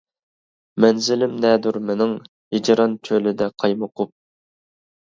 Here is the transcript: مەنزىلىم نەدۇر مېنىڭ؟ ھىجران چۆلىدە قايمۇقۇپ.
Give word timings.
مەنزىلىم 0.85 1.35
نەدۇر 1.43 1.79
مېنىڭ؟ 1.91 2.17
ھىجران 2.57 2.99
چۆلىدە 3.11 3.55
قايمۇقۇپ. 3.63 4.17